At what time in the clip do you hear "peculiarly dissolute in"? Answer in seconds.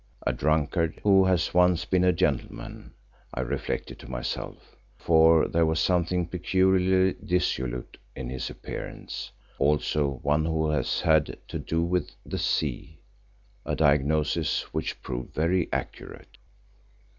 6.25-8.27